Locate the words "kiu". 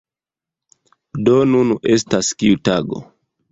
2.43-2.59